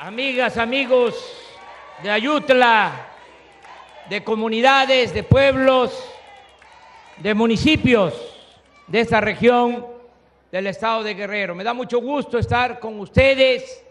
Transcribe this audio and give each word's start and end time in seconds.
amigas, 0.00 0.56
amigos 0.56 1.36
de 2.02 2.10
Ayutla, 2.10 3.08
de 4.08 4.24
comunidades, 4.24 5.12
de 5.12 5.22
pueblos, 5.22 6.10
de 7.18 7.34
municipios 7.34 8.14
de 8.86 9.00
esta 9.00 9.20
región 9.20 9.86
del 10.50 10.68
estado 10.68 11.02
de 11.02 11.12
Guerrero. 11.12 11.54
Me 11.54 11.64
da 11.64 11.74
mucho 11.74 12.00
gusto 12.00 12.38
estar 12.38 12.80
con 12.80 12.98
ustedes. 12.98 13.84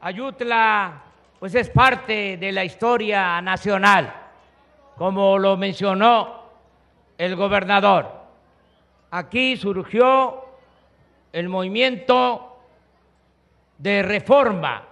Ayutla, 0.00 1.02
pues 1.38 1.54
es 1.54 1.68
parte 1.68 2.38
de 2.38 2.50
la 2.50 2.64
historia 2.64 3.42
nacional, 3.42 4.10
como 4.96 5.36
lo 5.36 5.58
mencionó 5.58 6.44
el 7.18 7.36
gobernador. 7.36 8.10
Aquí 9.10 9.58
surgió 9.58 10.46
el 11.34 11.50
movimiento 11.50 12.62
de 13.76 14.02
reforma 14.02 14.87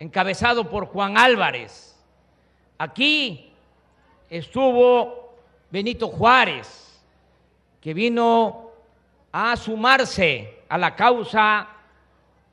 encabezado 0.00 0.68
por 0.68 0.86
Juan 0.86 1.16
Álvarez. 1.16 1.96
Aquí 2.78 3.52
estuvo 4.28 5.34
Benito 5.70 6.08
Juárez, 6.08 7.00
que 7.80 7.94
vino 7.94 8.70
a 9.30 9.56
sumarse 9.56 10.64
a 10.68 10.78
la 10.78 10.96
causa 10.96 11.68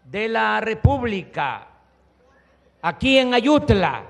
de 0.04 0.28
la 0.28 0.60
República. 0.60 1.68
Aquí 2.82 3.18
en 3.18 3.34
Ayutla, 3.34 4.04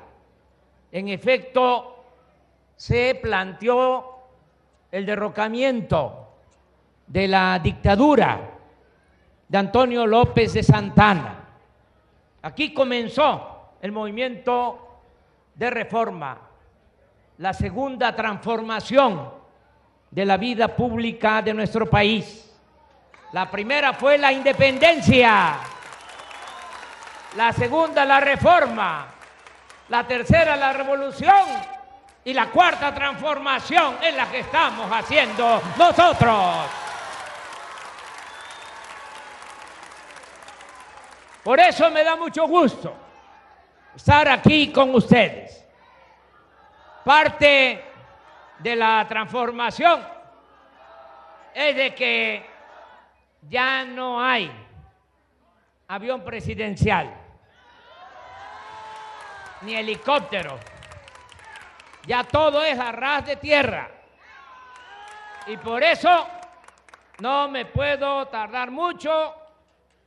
en 0.92 1.08
efecto, 1.08 2.04
se 2.76 3.16
planteó 3.22 4.18
el 4.92 5.06
derrocamiento 5.06 6.28
de 7.06 7.28
la 7.28 7.60
dictadura 7.60 8.58
de 9.48 9.58
Antonio 9.58 10.08
López 10.08 10.54
de 10.54 10.64
Santana. 10.64 11.37
Aquí 12.42 12.74
comenzó 12.74 13.72
el 13.82 13.92
movimiento 13.92 15.02
de 15.56 15.70
reforma, 15.70 16.38
la 17.40 17.54
segunda 17.54 18.16
transformación 18.16 19.32
de 20.12 20.26
la 20.26 20.38
vida 20.38 20.68
pública 20.68 21.42
de 21.42 21.54
nuestro 21.54 21.90
país. 21.90 22.44
La 23.34 23.50
primera 23.50 23.94
fue 23.94 24.18
la 24.18 24.32
independencia, 24.32 25.56
la 27.36 27.52
segunda 27.52 28.06
la 28.06 28.20
reforma, 28.20 29.08
la 29.90 30.08
tercera 30.08 30.56
la 30.56 30.74
revolución 30.74 31.46
y 32.24 32.34
la 32.34 32.50
cuarta 32.50 32.94
transformación 32.94 33.96
es 34.02 34.16
la 34.16 34.30
que 34.30 34.40
estamos 34.40 34.90
haciendo 34.92 35.62
nosotros. 35.78 36.87
Por 41.48 41.62
eso 41.62 41.90
me 41.92 42.04
da 42.04 42.18
mucho 42.18 42.46
gusto 42.46 42.94
estar 43.96 44.28
aquí 44.28 44.70
con 44.70 44.94
ustedes. 44.94 45.66
Parte 47.06 47.86
de 48.60 48.76
la 48.76 49.06
transformación 49.08 50.06
es 51.54 51.74
de 51.74 51.96
que 51.96 52.46
ya 53.44 53.86
no 53.86 54.22
hay 54.22 54.52
avión 55.88 56.22
presidencial, 56.22 57.16
ni 59.62 59.74
helicóptero. 59.74 60.60
Ya 62.08 62.26
todo 62.26 62.62
es 62.62 62.78
a 62.78 62.92
ras 62.92 63.26
de 63.26 63.38
tierra. 63.38 63.90
Y 65.46 65.56
por 65.56 65.82
eso 65.82 66.28
no 67.20 67.48
me 67.48 67.64
puedo 67.64 68.28
tardar 68.28 68.70
mucho 68.70 69.47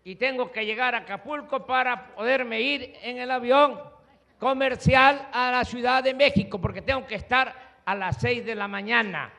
y 0.04 0.16
tengo 0.16 0.50
que 0.50 0.64
llegar 0.64 0.94
a 0.94 0.98
Acapulco 0.98 1.66
para 1.66 2.14
poderme 2.14 2.60
ir 2.60 2.96
en 3.02 3.18
el 3.18 3.30
avión 3.30 3.80
comercial 4.38 5.28
a 5.32 5.50
la 5.50 5.64
Ciudad 5.64 6.02
de 6.02 6.14
México, 6.14 6.60
porque 6.60 6.82
tengo 6.82 7.06
que 7.06 7.16
estar 7.16 7.54
a 7.84 7.94
las 7.94 8.16
seis 8.16 8.44
de 8.44 8.54
la 8.54 8.68
mañana 8.68 9.30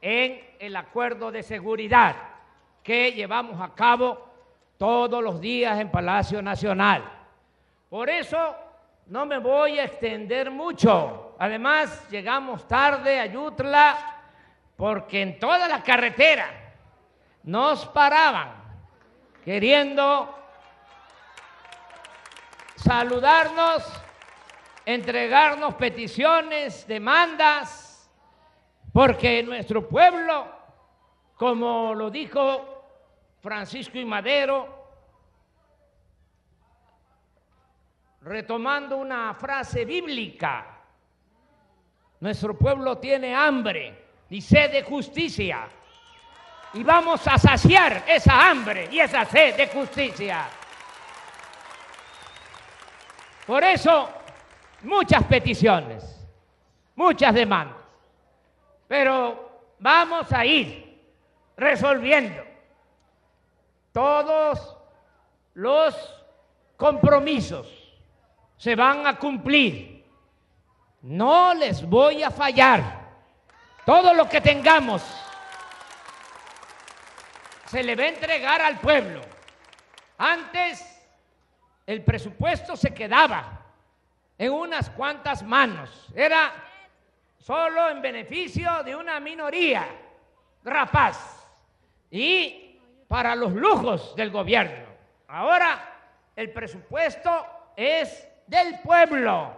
en 0.00 0.40
el 0.58 0.74
acuerdo 0.76 1.30
de 1.30 1.42
seguridad 1.42 2.16
que 2.82 3.12
llevamos 3.12 3.60
a 3.60 3.74
cabo 3.74 4.26
todos 4.78 5.22
los 5.22 5.40
días 5.40 5.78
en 5.78 5.90
Palacio 5.90 6.40
Nacional. 6.40 7.04
Por 7.90 8.08
eso 8.08 8.56
no 9.06 9.26
me 9.26 9.38
voy 9.38 9.78
a 9.78 9.84
extender 9.84 10.50
mucho. 10.50 11.34
Además, 11.38 12.08
llegamos 12.10 12.66
tarde 12.66 13.20
a 13.20 13.26
Yutla 13.26 13.96
porque 14.76 15.20
en 15.20 15.38
toda 15.38 15.68
la 15.68 15.82
carretera 15.82 16.48
nos 17.42 17.84
paraban 17.86 18.59
queriendo 19.50 20.32
saludarnos, 22.76 23.82
entregarnos 24.86 25.74
peticiones, 25.74 26.86
demandas, 26.86 28.08
porque 28.92 29.42
nuestro 29.42 29.88
pueblo, 29.88 30.46
como 31.34 31.96
lo 31.96 32.12
dijo 32.12 32.84
Francisco 33.40 33.98
y 33.98 34.04
Madero, 34.04 34.86
retomando 38.20 38.98
una 38.98 39.34
frase 39.34 39.84
bíblica, 39.84 40.78
nuestro 42.20 42.56
pueblo 42.56 42.98
tiene 42.98 43.34
hambre 43.34 44.10
y 44.28 44.40
sed 44.40 44.70
de 44.70 44.84
justicia 44.84 45.68
y 46.74 46.82
vamos 46.82 47.26
a 47.26 47.38
saciar 47.38 48.04
esa 48.06 48.48
hambre 48.48 48.88
y 48.90 49.00
esa 49.00 49.24
sed 49.24 49.56
de 49.56 49.66
justicia. 49.68 50.46
Por 53.46 53.64
eso, 53.64 54.08
muchas 54.82 55.24
peticiones, 55.24 56.04
muchas 56.94 57.34
demandas, 57.34 57.82
pero 58.86 59.74
vamos 59.78 60.32
a 60.32 60.44
ir 60.44 61.00
resolviendo 61.56 62.50
todos 63.92 64.76
los 65.54 65.94
compromisos 66.76 67.66
se 68.56 68.76
van 68.76 69.06
a 69.06 69.18
cumplir. 69.18 70.04
No 71.02 71.54
les 71.54 71.88
voy 71.88 72.22
a 72.22 72.30
fallar. 72.30 73.00
Todo 73.86 74.12
lo 74.12 74.28
que 74.28 74.40
tengamos 74.40 75.02
se 77.70 77.84
le 77.84 77.94
va 77.94 78.02
a 78.02 78.08
entregar 78.08 78.60
al 78.60 78.80
pueblo. 78.80 79.20
Antes 80.18 80.84
el 81.86 82.02
presupuesto 82.02 82.76
se 82.76 82.92
quedaba 82.92 83.60
en 84.36 84.52
unas 84.52 84.90
cuantas 84.90 85.44
manos. 85.44 86.08
Era 86.16 86.52
solo 87.38 87.88
en 87.88 88.02
beneficio 88.02 88.82
de 88.82 88.96
una 88.96 89.20
minoría 89.20 89.86
rapaz 90.64 91.48
y 92.10 92.76
para 93.06 93.36
los 93.36 93.52
lujos 93.52 94.16
del 94.16 94.30
gobierno. 94.30 94.86
Ahora 95.28 95.80
el 96.34 96.50
presupuesto 96.50 97.46
es 97.76 98.26
del 98.48 98.80
pueblo 98.80 99.54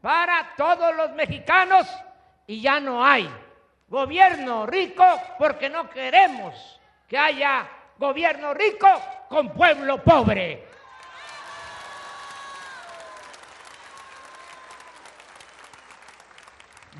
para 0.00 0.54
todos 0.56 0.94
los 0.94 1.10
mexicanos 1.14 1.88
y 2.46 2.60
ya 2.60 2.78
no 2.78 3.04
hay 3.04 3.28
gobierno 3.88 4.64
rico 4.64 5.04
porque 5.38 5.68
no 5.68 5.90
queremos 5.90 6.77
que 7.08 7.16
haya 7.16 7.68
gobierno 7.98 8.52
rico 8.54 8.88
con 9.28 9.52
pueblo 9.52 10.02
pobre. 10.04 10.68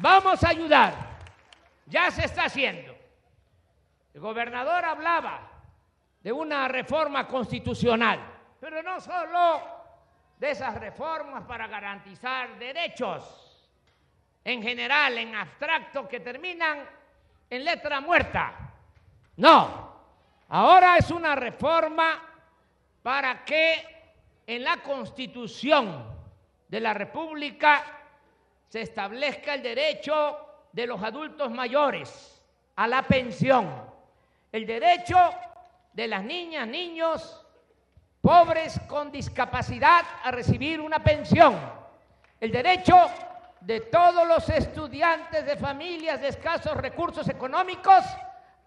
Vamos 0.01 0.43
a 0.43 0.49
ayudar. 0.49 0.95
Ya 1.87 2.11
se 2.11 2.25
está 2.25 2.45
haciendo. 2.45 2.97
El 4.15 4.21
gobernador 4.21 4.85
hablaba 4.85 5.41
de 6.21 6.33
una 6.33 6.69
reforma 6.69 7.27
constitucional, 7.27 8.21
pero 8.61 8.83
no 8.83 9.01
solo 9.01 9.63
de 10.39 10.51
esas 10.51 10.75
reformas 10.75 11.44
para 11.44 11.67
garantizar 11.67 12.59
derechos 12.59 13.44
en 14.44 14.62
general, 14.62 15.19
en 15.19 15.35
abstracto, 15.35 16.09
que 16.09 16.21
terminan 16.21 16.85
en 17.50 17.65
letra 17.65 18.00
muerta. 18.00 18.55
No, 19.37 19.88
Ahora 20.49 20.97
es 20.97 21.11
una 21.11 21.35
reforma 21.35 22.23
para 23.03 23.45
que 23.45 23.99
en 24.47 24.65
la 24.65 24.79
constitución 24.79 26.06
de 26.67 26.81
la 26.81 26.95
República 26.95 27.85
se 28.67 28.81
establezca 28.81 29.55
el 29.55 29.62
derecho 29.62 30.39
de 30.73 30.87
los 30.87 31.03
adultos 31.03 31.50
mayores 31.50 32.43
a 32.77 32.87
la 32.87 33.03
pensión, 33.03 33.71
el 34.50 34.67
derecho 34.67 35.19
de 35.93 36.09
las 36.09 36.25
niñas, 36.25 36.67
niños 36.67 37.44
pobres 38.23 38.81
con 38.89 39.12
discapacidad 39.12 40.05
a 40.25 40.31
recibir 40.31 40.81
una 40.81 41.03
pensión, 41.03 41.59
el 42.41 42.53
derecho 42.53 42.97
de 43.61 43.81
todos 43.81 44.27
los 44.27 44.49
estudiantes 44.49 45.44
de 45.44 45.56
familias 45.56 46.21
de 46.23 46.29
escasos 46.29 46.75
recursos 46.77 47.29
económicos 47.29 48.03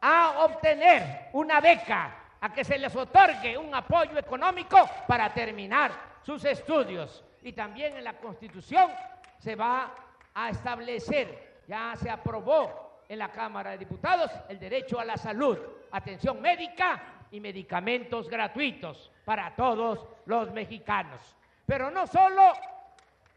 a 0.02 0.44
obtener 0.46 1.30
una 1.34 1.62
beca 1.62 2.16
a 2.42 2.52
que 2.52 2.64
se 2.64 2.78
les 2.78 2.96
otorgue 2.96 3.58
un 3.58 3.74
apoyo 3.74 4.18
económico 4.18 4.78
para 5.08 5.32
terminar 5.32 5.92
sus 6.24 6.44
estudios. 6.46 7.24
Y 7.44 7.54
también 7.54 7.96
en 7.96 8.04
la 8.04 8.14
Constitución 8.14 8.92
se 9.38 9.56
va 9.56 9.94
a 10.34 10.50
establecer, 10.50 11.62
ya 11.68 11.94
se 11.96 12.10
aprobó 12.10 13.04
en 13.08 13.20
la 13.20 13.30
Cámara 13.30 13.72
de 13.72 13.80
Diputados, 13.80 14.32
el 14.50 14.60
derecho 14.60 15.00
a 15.00 15.06
la 15.06 15.18
salud, 15.18 15.58
atención 15.92 16.42
médica 16.42 17.02
y 17.32 17.40
medicamentos 17.40 18.30
gratuitos 18.30 19.12
para 19.26 19.56
todos 19.56 20.08
los 20.26 20.52
mexicanos. 20.52 21.36
Pero 21.66 21.92
no 21.92 22.08
solo 22.08 22.54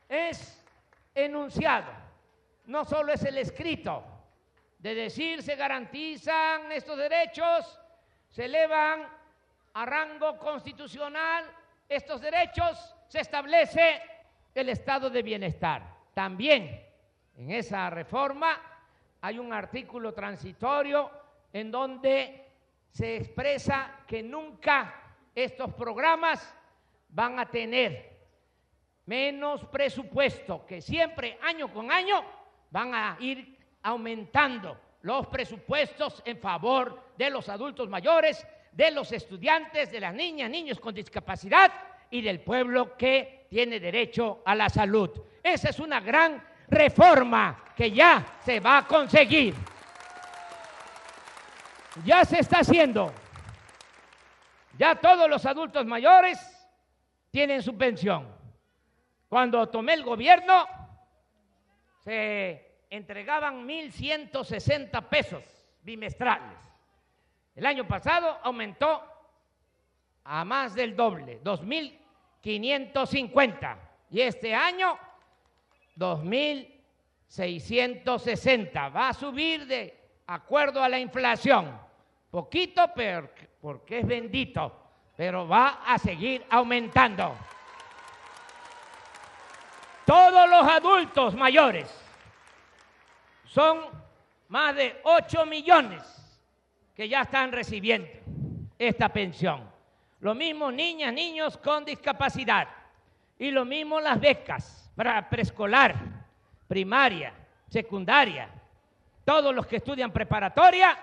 es 0.08 0.64
enunciado, 1.14 1.90
no 2.66 2.84
solo 2.84 3.12
es 3.12 3.22
el 3.24 3.38
escrito 3.38 4.13
de 4.84 4.94
decir 4.94 5.42
se 5.42 5.56
garantizan 5.56 6.70
estos 6.70 6.98
derechos, 6.98 7.80
se 8.28 8.44
elevan 8.44 9.08
a 9.72 9.86
rango 9.86 10.36
constitucional 10.36 11.46
estos 11.88 12.20
derechos, 12.20 12.94
se 13.08 13.20
establece 13.20 14.02
el 14.54 14.68
estado 14.68 15.08
de 15.08 15.22
bienestar. 15.22 15.82
También 16.12 16.86
en 17.34 17.50
esa 17.50 17.88
reforma 17.88 18.60
hay 19.22 19.38
un 19.38 19.54
artículo 19.54 20.12
transitorio 20.12 21.10
en 21.50 21.70
donde 21.70 22.52
se 22.90 23.16
expresa 23.16 24.00
que 24.06 24.22
nunca 24.22 25.14
estos 25.34 25.72
programas 25.72 26.54
van 27.08 27.38
a 27.38 27.46
tener 27.46 28.18
menos 29.06 29.64
presupuesto, 29.64 30.66
que 30.66 30.82
siempre 30.82 31.38
año 31.40 31.72
con 31.72 31.90
año 31.90 32.22
van 32.70 32.94
a 32.94 33.16
ir 33.20 33.53
aumentando 33.84 34.80
los 35.02 35.26
presupuestos 35.28 36.22
en 36.24 36.38
favor 36.38 37.12
de 37.16 37.30
los 37.30 37.48
adultos 37.48 37.88
mayores, 37.88 38.44
de 38.72 38.90
los 38.90 39.12
estudiantes, 39.12 39.92
de 39.92 40.00
las 40.00 40.14
niñas, 40.14 40.50
niños 40.50 40.80
con 40.80 40.94
discapacidad 40.94 41.70
y 42.10 42.22
del 42.22 42.40
pueblo 42.40 42.96
que 42.96 43.46
tiene 43.50 43.78
derecho 43.78 44.42
a 44.44 44.54
la 44.54 44.68
salud. 44.68 45.10
Esa 45.42 45.68
es 45.68 45.78
una 45.78 46.00
gran 46.00 46.42
reforma 46.68 47.64
que 47.76 47.90
ya 47.90 48.38
se 48.44 48.60
va 48.60 48.78
a 48.78 48.86
conseguir. 48.86 49.54
Ya 52.04 52.24
se 52.24 52.40
está 52.40 52.60
haciendo. 52.60 53.12
Ya 54.78 54.96
todos 54.96 55.28
los 55.28 55.44
adultos 55.46 55.84
mayores 55.86 56.40
tienen 57.30 57.62
su 57.62 57.76
pensión. 57.76 58.26
Cuando 59.28 59.68
tomé 59.68 59.94
el 59.94 60.02
gobierno, 60.02 60.66
se 62.02 62.73
entregaban 62.94 63.66
1.160 63.66 65.08
pesos 65.08 65.42
bimestrales. 65.82 66.58
El 67.54 67.64
año 67.66 67.86
pasado 67.86 68.38
aumentó 68.42 69.02
a 70.24 70.44
más 70.44 70.74
del 70.74 70.96
doble, 70.96 71.40
2.550. 71.42 73.76
Y 74.10 74.20
este 74.20 74.54
año, 74.54 74.98
2.660. 75.96 78.94
Va 78.94 79.08
a 79.08 79.14
subir 79.14 79.66
de 79.66 79.98
acuerdo 80.26 80.82
a 80.82 80.88
la 80.88 80.98
inflación. 80.98 81.80
Poquito, 82.30 82.90
pero 82.94 83.30
porque 83.60 84.00
es 84.00 84.06
bendito, 84.06 84.80
pero 85.16 85.46
va 85.46 85.82
a 85.86 85.96
seguir 85.98 86.44
aumentando. 86.50 87.36
Todos 90.04 90.50
los 90.50 90.66
adultos 90.66 91.34
mayores 91.34 92.03
son 93.54 93.78
más 94.48 94.74
de 94.74 95.00
8 95.04 95.46
millones 95.46 96.02
que 96.92 97.08
ya 97.08 97.22
están 97.22 97.52
recibiendo 97.52 98.08
esta 98.76 99.08
pensión. 99.10 99.70
Lo 100.18 100.34
mismo 100.34 100.72
niñas, 100.72 101.12
niños 101.12 101.56
con 101.58 101.84
discapacidad. 101.84 102.66
Y 103.38 103.52
lo 103.52 103.64
mismo 103.64 104.00
las 104.00 104.20
becas 104.20 104.90
para 104.96 105.30
preescolar, 105.30 105.94
primaria, 106.66 107.32
secundaria. 107.68 108.48
Todos 109.24 109.54
los 109.54 109.68
que 109.68 109.76
estudian 109.76 110.12
preparatoria, 110.12 110.98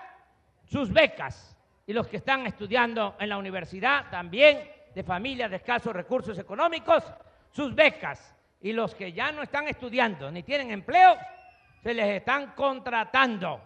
sus 0.66 0.92
becas. 0.92 1.56
Y 1.86 1.94
los 1.94 2.06
que 2.06 2.18
están 2.18 2.46
estudiando 2.46 3.16
en 3.18 3.30
la 3.30 3.38
universidad 3.38 4.10
también, 4.10 4.70
de 4.94 5.02
familias 5.02 5.48
de 5.48 5.56
escasos 5.56 5.94
recursos 5.94 6.38
económicos, 6.38 7.02
sus 7.50 7.74
becas. 7.74 8.34
Y 8.60 8.74
los 8.74 8.94
que 8.94 9.10
ya 9.14 9.32
no 9.32 9.42
están 9.42 9.68
estudiando 9.68 10.30
ni 10.30 10.42
tienen 10.42 10.70
empleo, 10.70 11.16
se 11.82 11.94
les 11.94 12.08
están 12.10 12.52
contratando, 12.52 13.60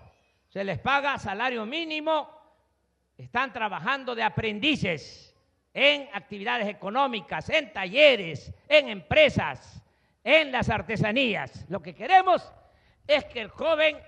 se 0.48 0.64
les 0.64 0.78
paga 0.78 1.18
salario 1.18 1.66
mínimo, 1.66 2.30
están 3.16 3.52
trabajando 3.52 4.14
de 4.14 4.22
aprendices 4.22 5.34
en 5.74 6.08
actividades 6.14 6.66
económicas, 6.68 7.50
en 7.50 7.72
talleres, 7.74 8.54
en 8.68 8.88
empresas, 8.88 9.82
en 10.24 10.50
las 10.50 10.70
artesanías. 10.70 11.66
Lo 11.68 11.82
que 11.82 11.94
queremos 11.94 12.50
es 13.06 13.26
que 13.26 13.42
el 13.42 13.50
joven 13.50 13.98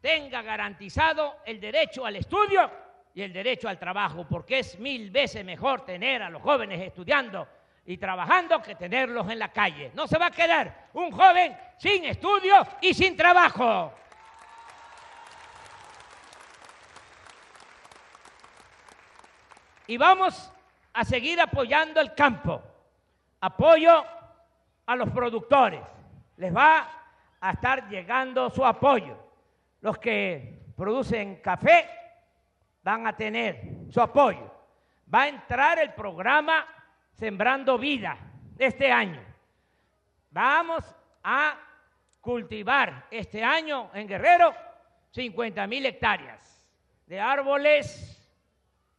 tenga 0.00 0.42
garantizado 0.42 1.38
el 1.44 1.60
derecho 1.60 2.06
al 2.06 2.16
estudio 2.16 2.70
y 3.12 3.22
el 3.22 3.32
derecho 3.32 3.68
al 3.68 3.78
trabajo, 3.78 4.24
porque 4.28 4.60
es 4.60 4.78
mil 4.78 5.10
veces 5.10 5.44
mejor 5.44 5.84
tener 5.84 6.22
a 6.22 6.30
los 6.30 6.42
jóvenes 6.42 6.80
estudiando 6.80 7.48
y 7.84 7.96
trabajando 7.96 8.62
que 8.62 8.74
tenerlos 8.74 9.28
en 9.30 9.38
la 9.38 9.48
calle. 9.48 9.90
No 9.94 10.06
se 10.06 10.18
va 10.18 10.26
a 10.26 10.30
quedar 10.30 10.88
un 10.92 11.10
joven 11.10 11.56
sin 11.78 12.04
estudio 12.04 12.66
y 12.80 12.94
sin 12.94 13.16
trabajo. 13.16 13.92
Y 19.86 19.96
vamos 19.96 20.52
a 20.92 21.04
seguir 21.04 21.40
apoyando 21.40 22.00
el 22.00 22.14
campo. 22.14 22.62
Apoyo 23.40 24.04
a 24.86 24.96
los 24.96 25.10
productores. 25.10 25.80
Les 26.36 26.54
va 26.54 26.88
a 27.40 27.50
estar 27.50 27.88
llegando 27.88 28.48
su 28.50 28.64
apoyo. 28.64 29.18
Los 29.80 29.98
que 29.98 30.62
producen 30.76 31.40
café 31.42 31.88
van 32.82 33.06
a 33.06 33.16
tener 33.16 33.60
su 33.90 34.00
apoyo. 34.00 34.50
Va 35.12 35.22
a 35.22 35.28
entrar 35.28 35.80
el 35.80 35.92
programa 35.94 36.64
Sembrando 37.12 37.78
Vida 37.78 38.18
este 38.58 38.90
año. 38.90 39.22
Vamos 40.30 40.84
a 41.22 41.58
cultivar 42.20 43.06
este 43.10 43.42
año 43.42 43.90
en 43.94 44.06
Guerrero 44.06 44.54
50 45.10 45.66
mil 45.66 45.84
hectáreas 45.84 46.66
de 47.06 47.20
árboles 47.20 48.18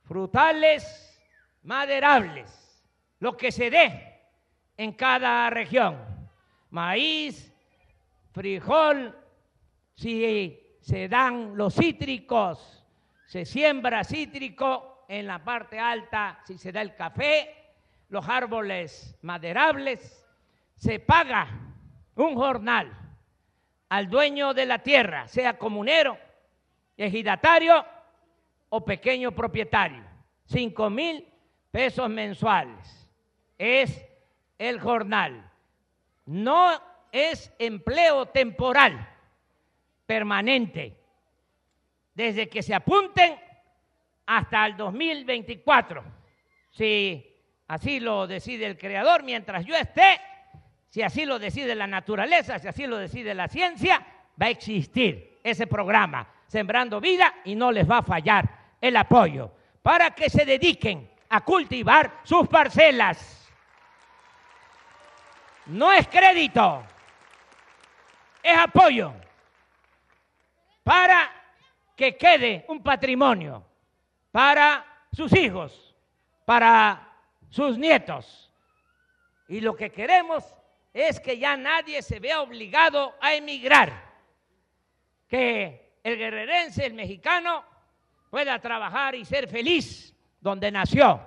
frutales, 0.03 1.19
maderables, 1.63 2.85
lo 3.19 3.35
que 3.35 3.51
se 3.51 3.69
dé 3.69 4.21
en 4.77 4.93
cada 4.93 5.49
región. 5.49 5.97
Maíz, 6.69 7.51
frijol, 8.31 9.17
si 9.95 10.77
se 10.81 11.07
dan 11.07 11.55
los 11.55 11.75
cítricos, 11.75 12.85
se 13.25 13.45
siembra 13.45 14.03
cítrico 14.03 15.05
en 15.07 15.25
la 15.25 15.43
parte 15.43 15.79
alta, 15.79 16.41
si 16.45 16.57
se 16.57 16.71
da 16.71 16.81
el 16.81 16.95
café, 16.95 17.62
los 18.13 18.29
árboles 18.29 19.17
maderables, 19.23 20.23
se 20.75 20.99
paga 20.99 21.47
un 22.13 22.35
jornal 22.35 22.95
al 23.89 24.07
dueño 24.07 24.53
de 24.53 24.67
la 24.67 24.77
tierra, 24.83 25.27
sea 25.27 25.57
comunero, 25.57 26.19
ejidatario 26.95 27.83
o 28.69 28.85
pequeño 28.85 29.31
propietario. 29.31 30.03
Cinco 30.45 30.91
mil 30.91 31.27
pesos 31.71 32.07
mensuales 32.07 33.09
es 33.57 34.05
el 34.59 34.79
jornal. 34.79 35.51
No 36.27 36.69
es 37.11 37.51
empleo 37.57 38.27
temporal, 38.27 39.09
permanente, 40.05 40.95
desde 42.13 42.47
que 42.47 42.61
se 42.61 42.75
apunten 42.75 43.39
hasta 44.27 44.67
el 44.67 44.77
2024. 44.77 46.03
Si 46.69 47.32
Así 47.67 47.99
lo 47.99 48.27
decide 48.27 48.65
el 48.65 48.77
creador. 48.77 49.23
Mientras 49.23 49.65
yo 49.65 49.75
esté, 49.75 50.19
si 50.89 51.01
así 51.01 51.25
lo 51.25 51.39
decide 51.39 51.75
la 51.75 51.87
naturaleza, 51.87 52.59
si 52.59 52.67
así 52.67 52.85
lo 52.85 52.97
decide 52.97 53.33
la 53.33 53.47
ciencia, 53.47 54.05
va 54.41 54.47
a 54.47 54.49
existir 54.49 55.39
ese 55.43 55.67
programa, 55.67 56.27
Sembrando 56.47 57.01
Vida, 57.01 57.33
y 57.45 57.55
no 57.55 57.71
les 57.71 57.89
va 57.89 57.99
a 57.99 58.03
fallar 58.03 58.47
el 58.79 58.95
apoyo 58.95 59.51
para 59.81 60.11
que 60.11 60.29
se 60.29 60.45
dediquen 60.45 61.09
a 61.29 61.41
cultivar 61.41 62.19
sus 62.23 62.47
parcelas. 62.47 63.51
No 65.65 65.91
es 65.91 66.07
crédito, 66.07 66.83
es 68.43 68.57
apoyo 68.57 69.13
para 70.83 71.31
que 71.95 72.17
quede 72.17 72.65
un 72.67 72.83
patrimonio 72.83 73.63
para 74.31 74.85
sus 75.11 75.33
hijos, 75.33 75.95
para 76.45 77.12
sus 77.53 77.77
nietos. 77.77 78.51
Y 79.47 79.61
lo 79.61 79.75
que 79.75 79.91
queremos 79.91 80.43
es 80.91 81.19
que 81.19 81.37
ya 81.37 81.55
nadie 81.55 82.01
se 82.01 82.19
vea 82.19 82.41
obligado 82.41 83.13
a 83.21 83.35
emigrar, 83.35 84.11
que 85.27 85.99
el 86.03 86.17
guerrerense, 86.17 86.83
el 86.83 86.95
mexicano, 86.95 87.63
pueda 88.31 88.57
trabajar 88.57 89.13
y 89.13 89.23
ser 89.23 89.47
feliz 89.47 90.15
donde 90.41 90.71
nació, 90.71 91.21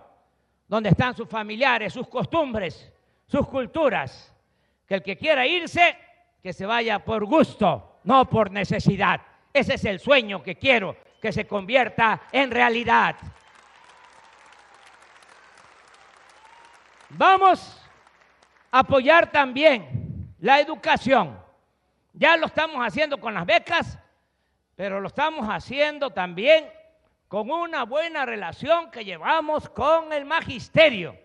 donde 0.67 0.89
están 0.89 1.15
sus 1.15 1.29
familiares, 1.29 1.93
sus 1.93 2.09
costumbres, 2.09 2.93
sus 3.29 3.47
culturas. 3.47 4.35
Que 4.85 4.97
el 4.97 5.03
que 5.05 5.17
quiera 5.17 5.47
irse, 5.47 5.97
que 6.43 6.53
se 6.53 6.67
vaya 6.67 7.05
por 7.05 7.25
gusto, 7.25 8.01
no 8.03 8.29
por 8.29 8.51
necesidad. 8.51 9.21
Ese 9.53 9.75
es 9.75 9.85
el 9.85 10.01
sueño 10.01 10.43
que 10.43 10.57
quiero 10.57 10.97
que 11.21 11.33
se 11.33 11.47
convierta 11.47 12.23
en 12.33 12.51
realidad. 12.51 13.17
Vamos 17.11 17.81
a 18.71 18.81
apoyar 18.81 19.31
también 19.31 20.35
la 20.41 20.61
educación. 20.61 21.39
Ya 22.13 22.37
lo 22.37 22.47
estamos 22.47 22.85
haciendo 22.85 23.19
con 23.19 23.35
las 23.35 23.47
becas, 23.47 23.99
pero 24.75 25.01
lo 25.01 25.09
estamos 25.09 25.47
haciendo 25.49 26.11
también 26.11 26.69
con 27.29 27.51
una 27.51 27.85
buena 27.85 28.25
relación 28.25 28.91
que 28.91 29.05
llevamos 29.05 29.69
con 29.71 30.13
el 30.13 30.25
magisterio 30.25 31.17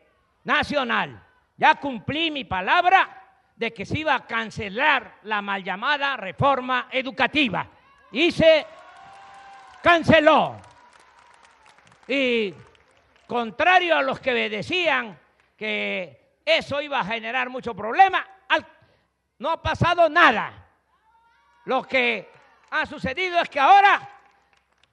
nacional. 0.44 1.24
Ya 1.58 1.76
cumplí 1.76 2.32
mi 2.32 2.44
palabra 2.44 3.18
de 3.56 3.74
que 3.74 3.86
se 3.86 4.00
iba 4.00 4.16
a 4.16 4.26
cancelar 4.26 5.20
la 5.24 5.42
mal 5.42 5.64
llamada 5.64 6.18
reforma 6.18 6.88
educativa 6.92 7.68
y 8.12 8.32
se 8.32 8.66
canceló. 9.82 10.58
Y 12.08 12.54
contrario 13.28 13.96
a 13.96 14.02
los 14.02 14.20
que 14.20 14.50
decían 14.50 15.21
que 15.62 16.40
eso 16.44 16.82
iba 16.82 17.00
a 17.00 17.06
generar 17.06 17.48
mucho 17.48 17.76
problema, 17.76 18.26
no 19.38 19.52
ha 19.52 19.62
pasado 19.62 20.10
nada. 20.10 20.52
Lo 21.66 21.84
que 21.84 22.32
ha 22.72 22.84
sucedido 22.88 23.40
es 23.40 23.48
que 23.48 23.60
ahora 23.60 24.10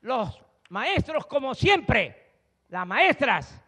los 0.03 0.39
maestros, 0.69 1.25
como 1.25 1.55
siempre, 1.55 2.33
las 2.69 2.87
maestras, 2.87 3.59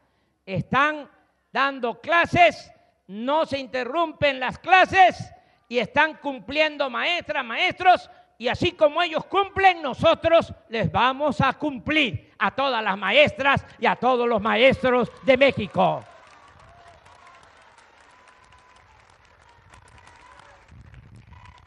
están 0.44 1.08
dando 1.50 2.02
clases, 2.02 2.70
no 3.06 3.46
se 3.46 3.58
interrumpen 3.58 4.38
las 4.38 4.58
clases 4.58 5.32
y 5.70 5.78
están 5.78 6.18
cumpliendo 6.18 6.90
maestras, 6.90 7.42
maestros, 7.46 8.10
y 8.36 8.48
así 8.48 8.72
como 8.72 9.00
ellos 9.00 9.24
cumplen, 9.24 9.80
nosotros 9.80 10.52
les 10.68 10.92
vamos 10.92 11.40
a 11.40 11.54
cumplir 11.54 12.34
a 12.38 12.50
todas 12.50 12.84
las 12.84 12.98
maestras 12.98 13.64
y 13.78 13.86
a 13.86 13.96
todos 13.96 14.28
los 14.28 14.42
maestros 14.42 15.10
de 15.22 15.38
México. 15.38 16.04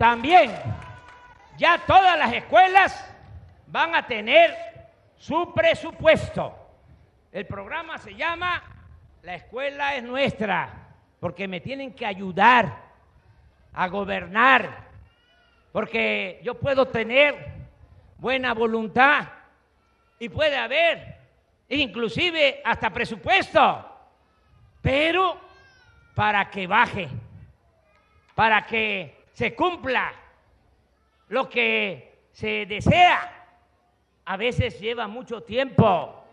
También, 0.04 0.52
ya 1.58 1.78
todas 1.88 2.20
las 2.20 2.34
escuelas 2.34 3.16
van 3.68 3.96
a 3.96 4.06
tener 4.06 4.54
su 5.16 5.54
presupuesto. 5.54 6.54
El 7.32 7.48
programa 7.48 7.98
se 7.98 8.14
llama 8.14 8.62
La 9.22 9.36
escuela 9.36 9.96
es 9.96 10.04
nuestra, 10.04 10.90
porque 11.22 11.48
me 11.48 11.62
tienen 11.62 11.94
que 11.94 12.06
ayudar 12.06 12.82
a 13.72 13.88
gobernar, 13.88 14.90
porque 15.72 16.42
yo 16.44 16.60
puedo 16.60 16.86
tener 16.86 17.36
buena 18.18 18.54
voluntad 18.54 19.30
y 20.20 20.28
puede 20.28 20.58
haber 20.58 21.18
inclusive 21.70 22.62
hasta 22.66 22.90
presupuesto, 22.90 23.90
pero 24.82 25.40
para 26.14 26.50
que 26.50 26.68
baje, 26.68 27.08
para 28.36 28.66
que 28.66 29.23
se 29.34 29.56
cumpla 29.56 30.14
lo 31.30 31.50
que 31.50 32.28
se 32.32 32.66
desea 32.66 33.44
a 34.26 34.38
veces 34.38 34.80
lleva 34.80 35.08
mucho 35.08 35.44
tiempo 35.44 36.24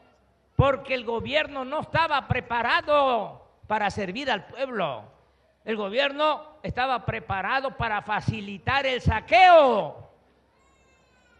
porque 0.57 0.95
el 0.95 1.05
gobierno 1.05 1.65
no 1.65 1.81
estaba 1.81 2.29
preparado 2.29 3.49
para 3.67 3.91
servir 3.91 4.31
al 4.31 4.47
pueblo. 4.47 5.05
El 5.65 5.77
gobierno 5.77 6.59
estaba 6.63 7.05
preparado 7.07 7.77
para 7.77 8.03
facilitar 8.03 8.85
el 8.85 9.01
saqueo, 9.01 10.11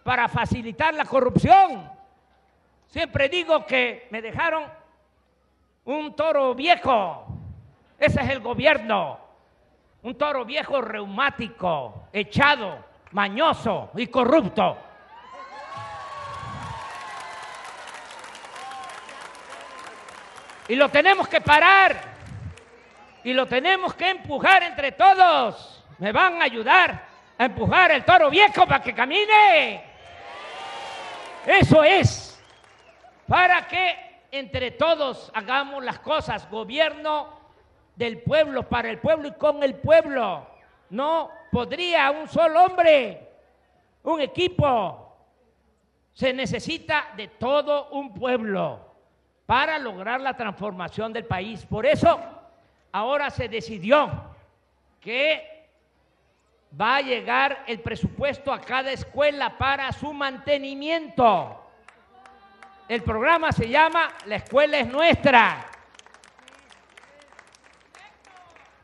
para 0.05 0.29
facilitar 0.29 0.95
la 0.95 1.05
corrupción. 1.05 1.91
Siempre 2.87 3.29
digo 3.29 3.67
que 3.67 4.09
me 4.11 4.23
dejaron 4.23 4.65
un 5.85 6.17
toro 6.17 6.55
viejo. 6.55 7.27
Ese 7.99 8.23
es 8.23 8.31
el 8.31 8.41
gobierno. 8.41 9.20
Un 10.03 10.17
toro 10.17 10.45
viejo 10.45 10.81
reumático, 10.81 12.09
echado, 12.13 12.85
mañoso 13.13 13.91
y 13.97 14.07
corrupto. 14.07 14.79
Y 20.69 20.77
lo 20.77 20.89
tenemos 20.89 21.27
que 21.29 21.41
parar. 21.41 22.01
Y 23.25 23.33
lo 23.33 23.47
tenemos 23.47 23.93
que 23.95 24.09
empujar 24.09 24.63
entre 24.63 24.93
todos. 24.93 25.85
Me 25.99 26.13
van 26.13 26.41
a 26.41 26.45
ayudar 26.45 27.07
a 27.37 27.45
empujar 27.45 27.91
el 27.91 28.05
toro 28.05 28.31
viejo 28.31 28.67
para 28.67 28.81
que 28.81 28.95
camine. 28.95 29.85
Eso 31.45 31.83
es. 31.83 32.41
Para 33.27 33.67
que 33.67 34.23
entre 34.31 34.71
todos 34.71 35.31
hagamos 35.35 35.85
las 35.85 35.99
cosas. 35.99 36.49
Gobierno 36.49 37.40
del 38.01 38.23
pueblo, 38.23 38.67
para 38.67 38.89
el 38.89 38.99
pueblo 38.99 39.29
y 39.29 39.33
con 39.33 39.63
el 39.63 39.75
pueblo. 39.75 40.47
No 40.89 41.31
podría 41.53 42.11
un 42.11 42.27
solo 42.29 42.65
hombre, 42.65 43.29
un 44.03 44.23
equipo. 44.23 45.19
Se 46.15 46.33
necesita 46.33 47.09
de 47.15 47.29
todo 47.29 47.91
un 47.91 48.15
pueblo 48.15 48.81
para 49.45 49.79
lograr 49.79 50.19
la 50.23 50.35
transformación 50.35 51.13
del 51.13 51.27
país. 51.27 51.67
Por 51.67 51.85
eso 51.85 52.19
ahora 52.91 53.29
se 53.29 53.51
decidió 53.51 54.11
que 54.99 55.69
va 56.81 56.97
a 56.97 57.03
llegar 57.03 57.65
el 57.67 57.81
presupuesto 57.81 58.51
a 58.51 58.63
cada 58.63 58.93
escuela 58.93 59.59
para 59.59 59.93
su 59.93 60.11
mantenimiento. 60.15 61.71
El 62.89 63.03
programa 63.03 63.53
se 63.53 63.69
llama 63.69 64.09
La 64.25 64.37
escuela 64.37 64.79
es 64.79 64.89
nuestra. 64.89 65.70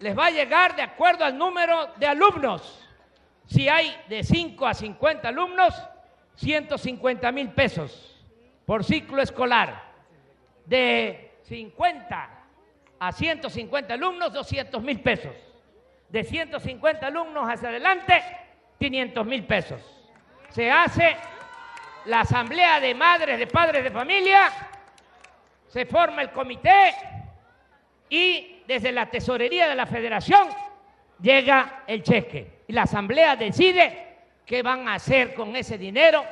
Les 0.00 0.16
va 0.16 0.26
a 0.26 0.30
llegar 0.30 0.76
de 0.76 0.82
acuerdo 0.82 1.24
al 1.24 1.36
número 1.36 1.92
de 1.96 2.06
alumnos. 2.06 2.82
Si 3.46 3.68
hay 3.68 3.96
de 4.08 4.22
5 4.22 4.66
a 4.66 4.74
50 4.74 5.28
alumnos, 5.28 5.74
150 6.36 7.32
mil 7.32 7.50
pesos 7.50 8.12
por 8.66 8.84
ciclo 8.84 9.22
escolar 9.22 9.84
de 10.64 11.38
50 11.44 12.30
a 12.98 13.12
150 13.12 13.94
alumnos, 13.94 14.32
200 14.32 14.82
mil 14.82 15.00
pesos. 15.00 15.34
De 16.08 16.24
150 16.24 17.06
alumnos 17.06 17.48
hacia 17.48 17.68
adelante, 17.68 18.22
500 18.78 19.26
mil 19.26 19.44
pesos. 19.44 19.80
Se 20.50 20.70
hace 20.70 21.16
la 22.06 22.20
asamblea 22.20 22.80
de 22.80 22.94
madres, 22.94 23.38
de 23.38 23.46
padres 23.46 23.84
de 23.84 23.90
familia, 23.90 24.50
se 25.68 25.84
forma 25.86 26.22
el 26.22 26.30
comité 26.30 26.94
y 28.08 28.55
desde 28.66 28.92
la 28.92 29.06
tesorería 29.06 29.68
de 29.68 29.74
la 29.74 29.86
federación 29.86 30.48
llega 31.20 31.84
el 31.86 32.02
cheque. 32.02 32.64
Y 32.68 32.72
la 32.72 32.82
asamblea 32.82 33.36
decide 33.36 34.16
qué 34.44 34.62
van 34.62 34.88
a 34.88 34.94
hacer 34.94 35.34
con 35.34 35.54
ese 35.56 35.78
dinero, 35.78 36.24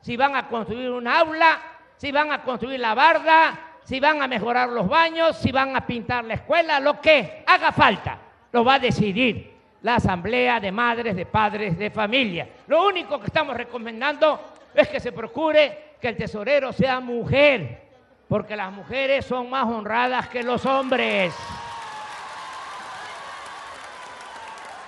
si 0.00 0.16
van 0.16 0.36
a 0.36 0.48
construir 0.48 0.90
un 0.90 1.06
aula, 1.06 1.60
si 1.96 2.12
van 2.12 2.32
a 2.32 2.42
construir 2.42 2.80
la 2.80 2.94
barda, 2.94 3.58
si 3.84 4.00
van 4.00 4.22
a 4.22 4.28
mejorar 4.28 4.68
los 4.68 4.88
baños, 4.88 5.36
si 5.36 5.50
van 5.50 5.74
a 5.74 5.86
pintar 5.86 6.24
la 6.24 6.34
escuela, 6.34 6.78
lo 6.78 7.00
que 7.00 7.42
haga 7.46 7.72
falta, 7.72 8.18
lo 8.52 8.64
va 8.64 8.74
a 8.74 8.78
decidir 8.78 9.56
la 9.82 9.96
Asamblea 9.96 10.60
de 10.60 10.72
Madres, 10.72 11.16
de 11.16 11.26
Padres, 11.26 11.78
de 11.78 11.90
Familia. 11.90 12.48
Lo 12.66 12.86
único 12.86 13.18
que 13.18 13.26
estamos 13.26 13.56
recomendando 13.56 14.52
es 14.74 14.88
que 14.88 15.00
se 15.00 15.12
procure 15.12 15.94
que 16.00 16.08
el 16.08 16.16
tesorero 16.16 16.72
sea 16.72 17.00
mujer, 17.00 17.88
porque 18.28 18.56
las 18.56 18.72
mujeres 18.72 19.24
son 19.24 19.48
más 19.50 19.64
honradas 19.64 20.28
que 20.28 20.42
los 20.42 20.64
hombres. 20.66 21.34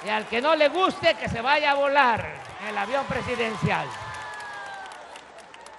Y 0.05 0.09
al 0.09 0.27
que 0.27 0.41
no 0.41 0.55
le 0.57 0.69
guste, 0.69 1.15
que 1.15 1.29
se 1.29 1.41
vaya 1.43 1.73
a 1.73 1.75
volar 1.75 2.27
en 2.63 2.69
el 2.69 2.79
avión 2.79 3.05
presidencial. 3.07 3.87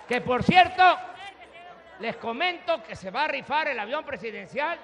Que 0.08 0.22
por 0.22 0.44
cierto, 0.44 0.84
les 2.00 2.18
comento 2.18 2.84
que 2.84 2.96
se 2.96 3.10
va 3.10 3.24
a 3.24 3.28
rifar 3.28 3.68
el 3.68 3.80
avión 3.80 4.04
presidencial 4.04 4.78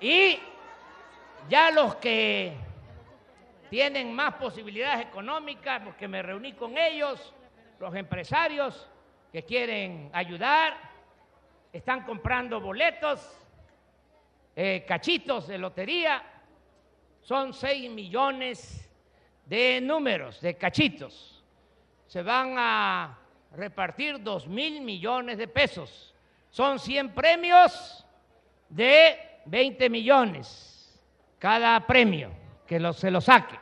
y 0.00 0.38
ya 1.48 1.70
los 1.70 1.96
que 1.96 2.56
tienen 3.70 4.12
más 4.14 4.34
posibilidades 4.34 5.06
económicas, 5.06 5.82
porque 5.82 6.06
me 6.06 6.22
reuní 6.22 6.52
con 6.52 6.76
ellos, 6.78 7.34
los 7.78 7.94
empresarios 7.94 8.88
que 9.32 9.44
quieren 9.44 10.10
ayudar, 10.12 10.76
están 11.72 12.04
comprando 12.04 12.60
boletos, 12.60 13.20
eh, 14.54 14.84
cachitos 14.86 15.48
de 15.48 15.58
lotería, 15.58 16.22
son 17.26 17.52
6 17.52 17.90
millones 17.90 18.88
de 19.46 19.80
números, 19.80 20.40
de 20.40 20.56
cachitos. 20.56 21.42
Se 22.06 22.22
van 22.22 22.54
a 22.56 23.18
repartir 23.50 24.22
dos 24.22 24.46
mil 24.46 24.80
millones 24.80 25.36
de 25.36 25.48
pesos. 25.48 26.14
son 26.50 26.78
100 26.78 27.12
premios 27.12 28.06
de 28.68 29.18
20 29.44 29.90
millones 29.90 31.02
cada 31.40 31.84
premio 31.84 32.30
que 32.64 32.78
se 32.92 33.10
lo 33.10 33.20
saque. 33.20 33.58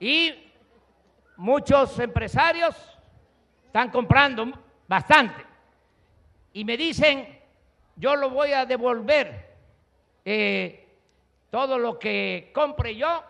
Y 0.00 0.32
muchos 1.36 1.98
empresarios 1.98 2.74
están 3.66 3.90
comprando 3.90 4.50
bastante. 4.88 5.44
Y 6.54 6.64
me 6.64 6.78
dicen, 6.78 7.38
yo 7.96 8.16
lo 8.16 8.30
voy 8.30 8.52
a 8.52 8.64
devolver, 8.64 9.54
eh, 10.24 10.85
todo 11.50 11.78
lo 11.78 11.98
que 11.98 12.50
compre 12.54 12.96
yo, 12.96 13.22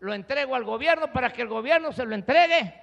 lo 0.00 0.14
entrego 0.14 0.54
al 0.54 0.64
gobierno 0.64 1.12
para 1.12 1.30
que 1.32 1.42
el 1.42 1.48
gobierno 1.48 1.92
se 1.92 2.04
lo 2.04 2.14
entregue 2.14 2.74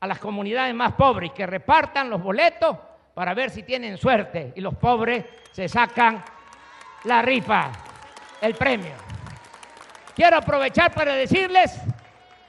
a 0.00 0.06
las 0.06 0.18
comunidades 0.18 0.74
más 0.74 0.92
pobres 0.92 1.30
y 1.30 1.34
que 1.34 1.46
repartan 1.46 2.10
los 2.10 2.22
boletos 2.22 2.76
para 3.14 3.34
ver 3.34 3.50
si 3.50 3.62
tienen 3.62 3.96
suerte 3.96 4.52
y 4.54 4.60
los 4.60 4.74
pobres 4.74 5.24
se 5.52 5.68
sacan 5.68 6.22
la 7.04 7.22
rifa, 7.22 7.70
el 8.40 8.54
premio. 8.54 8.94
Quiero 10.14 10.36
aprovechar 10.36 10.92
para 10.92 11.14
decirles 11.14 11.80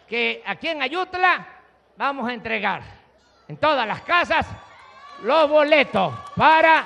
que 0.08 0.44
aquí 0.46 0.70
en 0.70 0.82
Ayutla 0.82 1.48
vamos 1.98 2.28
a 2.30 2.34
entregar 2.34 2.82
en 3.48 3.58
todas 3.58 3.88
las 3.88 4.02
casas 4.02 4.48
los 5.22 5.50
boletos 5.50 6.14
para 6.36 6.86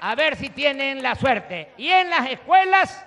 a 0.00 0.14
ver 0.14 0.36
si 0.36 0.50
tienen 0.50 1.02
la 1.02 1.14
suerte. 1.14 1.72
Y 1.76 1.88
en 1.88 2.10
las 2.10 2.28
escuelas 2.30 3.06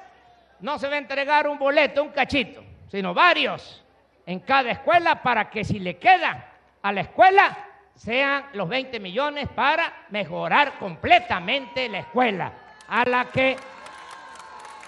no 0.63 0.79
se 0.79 0.87
va 0.87 0.95
a 0.95 0.97
entregar 0.97 1.45
un 1.49 1.59
boleto, 1.59 2.01
un 2.01 2.11
cachito, 2.11 2.63
sino 2.89 3.13
varios 3.13 3.83
en 4.25 4.39
cada 4.39 4.71
escuela 4.71 5.21
para 5.21 5.49
que 5.49 5.65
si 5.65 5.77
le 5.77 5.97
queda 5.97 6.51
a 6.81 6.91
la 6.93 7.01
escuela 7.01 7.57
sean 7.93 8.45
los 8.53 8.69
20 8.69 8.97
millones 9.01 9.49
para 9.49 10.05
mejorar 10.09 10.79
completamente 10.79 11.89
la 11.89 11.99
escuela 11.99 12.53
a 12.87 13.03
la 13.03 13.25
que 13.25 13.57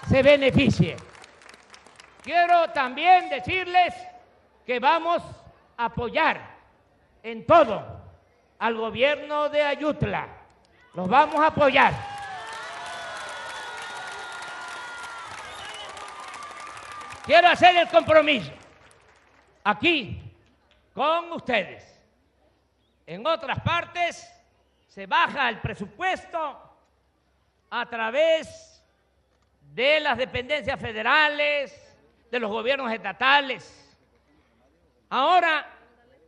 se 0.08 0.22
beneficie. 0.22 0.96
Quiero 2.22 2.70
también 2.70 3.28
decirles 3.28 3.94
que 4.64 4.80
vamos 4.80 5.22
a 5.76 5.84
apoyar 5.84 6.40
en 7.22 7.44
todo 7.44 8.00
al 8.58 8.76
gobierno 8.76 9.50
de 9.50 9.60
Ayutla. 9.60 10.26
Los 10.94 11.06
vamos 11.06 11.38
a 11.38 11.48
apoyar. 11.48 12.15
Quiero 17.26 17.48
hacer 17.48 17.76
el 17.76 17.88
compromiso 17.88 18.52
aquí 19.64 20.22
con 20.94 21.32
ustedes 21.32 21.96
en 23.06 23.24
otras 23.24 23.60
partes 23.60 24.32
se 24.88 25.06
baja 25.06 25.48
el 25.48 25.60
presupuesto 25.60 26.58
a 27.70 27.86
través 27.86 28.82
de 29.74 30.00
las 30.00 30.18
dependencias 30.18 30.80
federales, 30.80 31.96
de 32.30 32.40
los 32.40 32.50
gobiernos 32.50 32.90
estatales. 32.92 33.96
Ahora, 35.08 35.66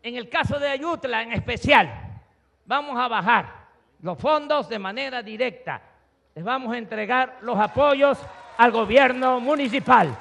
en 0.03 0.15
el 0.15 0.29
caso 0.29 0.59
de 0.61 0.69
Ayutla 0.69 1.23
en 1.23 1.33
especial, 1.33 2.21
vamos 2.65 2.97
a 2.97 3.09
bajar 3.09 3.67
los 4.01 4.17
fondos 4.19 4.69
de 4.69 4.79
manera 4.79 5.21
directa. 5.23 5.83
Les 6.35 6.45
vamos 6.45 6.73
a 6.73 6.79
entregar 6.79 7.39
los 7.41 7.59
apoyos 7.59 8.19
al 8.57 8.71
gobierno 8.71 9.41
municipal. 9.41 10.17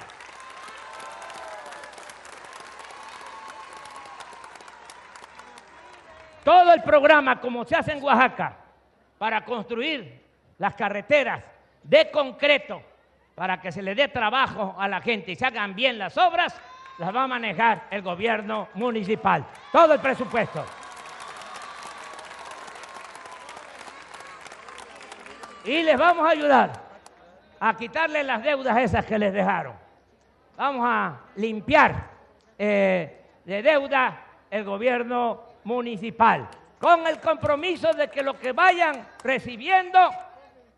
todo 6.48 6.72
el 6.72 6.77
programa 6.88 7.40
como 7.40 7.66
se 7.66 7.76
hace 7.76 7.92
en 7.92 8.02
Oaxaca 8.02 8.56
para 9.18 9.44
construir 9.44 10.24
las 10.58 10.74
carreteras 10.74 11.44
de 11.84 12.10
concreto 12.10 12.82
para 13.36 13.62
que 13.62 13.72
se 13.72 13.84
le 13.84 13.94
dé 13.94 14.08
trabajo 14.08 14.76
a 14.80 14.88
la 14.88 15.02
gente 15.02 15.34
y 15.34 15.36
se 15.36 15.46
hagan 15.46 15.76
bien 15.76 16.00
las 16.00 16.18
obras, 16.18 16.60
las 16.98 17.16
va 17.16 17.24
a 17.24 17.28
manejar 17.28 17.84
el 17.92 18.02
gobierno 18.02 18.70
municipal. 18.74 19.46
Todo 19.72 19.94
el 19.94 20.00
presupuesto. 20.00 20.66
Y 25.66 25.84
les 25.84 25.98
vamos 25.98 26.26
a 26.26 26.30
ayudar 26.30 26.72
a 27.60 27.76
quitarle 27.76 28.24
las 28.24 28.42
deudas 28.42 28.78
esas 28.78 29.06
que 29.06 29.20
les 29.20 29.34
dejaron. 29.34 29.74
Vamos 30.56 30.88
a 30.90 31.20
limpiar 31.36 32.10
eh, 32.58 33.22
de 33.46 33.62
deuda 33.62 34.24
el 34.50 34.64
gobierno 34.64 35.44
municipal, 35.66 36.48
con 36.80 37.08
el 37.08 37.20
compromiso 37.20 37.94
de 37.94 38.10
que 38.10 38.22
lo 38.22 38.40
que 38.40 38.52
vayan 38.52 39.08
recibiendo 39.24 40.10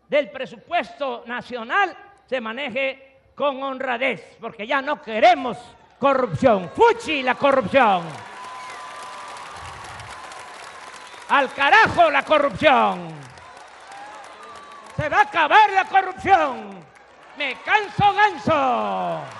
del 0.08 0.30
presupuesto 0.30 1.24
nacional 1.26 1.96
se 2.26 2.40
maneje 2.40 3.18
con 3.34 3.62
honradez, 3.62 4.36
porque 4.40 4.66
ya 4.66 4.82
no 4.82 5.00
queremos 5.00 5.56
corrupción. 5.98 6.70
Fuchi 6.74 7.22
la 7.22 7.34
corrupción. 7.34 8.02
Al 11.28 11.52
carajo 11.52 12.10
la 12.10 12.24
corrupción. 12.24 13.08
Se 14.96 15.08
va 15.08 15.18
a 15.18 15.22
acabar 15.22 15.70
la 15.70 15.84
corrupción. 15.84 16.84
Me 17.36 17.54
canso 17.62 18.12
ganso. 18.12 19.39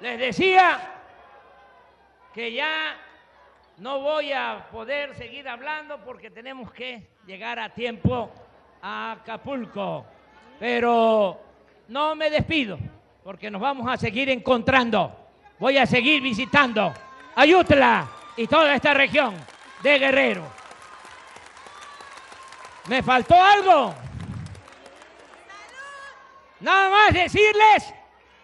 Les 0.00 0.18
decía 0.18 0.78
que 2.34 2.52
ya 2.52 2.96
no 3.78 4.00
voy 4.00 4.32
a 4.32 4.66
poder 4.70 5.14
seguir 5.14 5.48
hablando 5.48 5.98
porque 6.04 6.30
tenemos 6.30 6.70
que 6.70 7.08
llegar 7.26 7.58
a 7.58 7.70
tiempo 7.70 8.30
a 8.82 9.12
Acapulco. 9.12 10.04
Pero 10.60 11.40
no 11.88 12.14
me 12.14 12.28
despido 12.28 12.78
porque 13.24 13.50
nos 13.50 13.60
vamos 13.60 13.88
a 13.88 13.96
seguir 13.96 14.28
encontrando. 14.28 15.28
Voy 15.58 15.78
a 15.78 15.86
seguir 15.86 16.20
visitando 16.20 16.92
Ayutla 17.34 18.06
y 18.36 18.46
toda 18.46 18.74
esta 18.74 18.92
región 18.92 19.34
de 19.82 19.98
Guerrero. 19.98 20.42
¿Me 22.88 23.02
faltó 23.02 23.34
algo? 23.34 23.94
Nada 26.60 26.90
más 26.90 27.14
decirles 27.14 27.94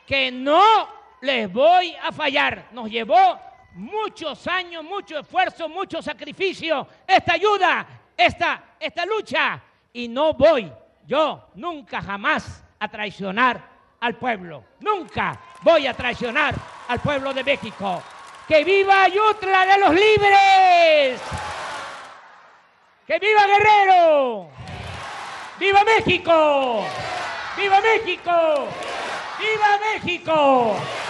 que 0.06 0.30
no 0.30 1.01
les 1.22 1.50
voy 1.50 1.96
a 2.02 2.12
fallar. 2.12 2.68
Nos 2.72 2.90
llevó 2.90 3.40
muchos 3.74 4.46
años, 4.46 4.84
mucho 4.84 5.18
esfuerzo, 5.18 5.68
mucho 5.68 6.02
sacrificio, 6.02 6.86
esta 7.06 7.34
ayuda, 7.34 7.86
esta, 8.16 8.62
esta 8.78 9.06
lucha. 9.06 9.60
Y 9.92 10.08
no 10.08 10.34
voy 10.34 10.70
yo 11.06 11.48
nunca 11.54 12.00
jamás 12.00 12.62
a 12.78 12.88
traicionar 12.88 13.60
al 14.00 14.16
pueblo. 14.16 14.64
Nunca 14.80 15.38
voy 15.62 15.86
a 15.86 15.94
traicionar 15.94 16.54
al 16.88 17.00
pueblo 17.00 17.32
de 17.32 17.44
México. 17.44 18.02
¡Que 18.46 18.64
viva 18.64 19.04
Ayutla 19.04 19.66
de 19.66 19.78
los 19.78 19.90
libres! 19.94 21.20
¡Que 23.06 23.18
viva 23.18 23.46
Guerrero! 23.46 24.48
¡Viva 25.58 25.84
México! 25.84 26.84
¡Viva 27.56 27.80
México! 27.80 28.68
¡Viva 29.38 29.78
México! 29.92 31.01